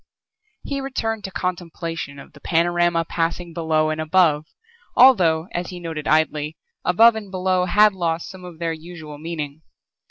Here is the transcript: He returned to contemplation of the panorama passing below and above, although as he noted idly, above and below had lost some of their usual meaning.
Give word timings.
He 0.63 0.81
returned 0.81 1.23
to 1.25 1.31
contemplation 1.31 2.17
of 2.17 2.33
the 2.33 2.39
panorama 2.39 3.05
passing 3.05 3.53
below 3.53 3.91
and 3.91 4.01
above, 4.01 4.47
although 4.95 5.47
as 5.51 5.69
he 5.69 5.79
noted 5.79 6.07
idly, 6.07 6.57
above 6.83 7.15
and 7.15 7.29
below 7.29 7.65
had 7.65 7.93
lost 7.93 8.27
some 8.27 8.43
of 8.43 8.57
their 8.57 8.73
usual 8.73 9.19
meaning. 9.19 9.61